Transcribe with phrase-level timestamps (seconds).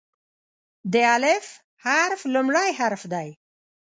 [0.91, 1.45] د "الف"
[1.83, 3.27] حرف لومړی حرف دی.